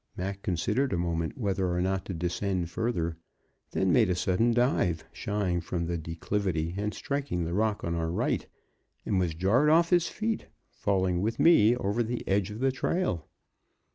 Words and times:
Mac 0.17 0.41
considered 0.41 0.93
a 0.93 0.97
moment 0.97 1.37
whether 1.37 1.69
or 1.71 1.79
not 1.79 2.05
to 2.05 2.13
descend 2.15 2.71
further, 2.71 3.17
then 3.69 3.93
made 3.93 4.09
a 4.09 4.15
sudden 4.15 4.51
dive, 4.51 5.03
shying 5.13 5.61
from 5.61 5.85
the 5.85 5.95
declivity 5.95 6.73
and 6.75 6.91
striking 6.91 7.43
the 7.45 7.53
rock 7.53 7.83
on 7.83 7.93
our 7.93 8.09
right, 8.09 8.47
and 9.05 9.19
was 9.19 9.35
jarred 9.35 9.69
off 9.69 9.91
his 9.91 10.07
feet, 10.07 10.47
falling 10.71 11.21
with 11.21 11.39
me 11.39 11.75
over 11.75 12.01
the 12.01 12.27
edge 12.27 12.49
of 12.49 12.61
the 12.61 12.71
trail. 12.71 13.27